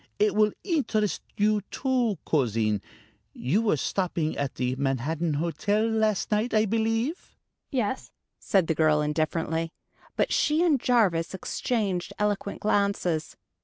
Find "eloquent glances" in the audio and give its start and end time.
12.17-13.37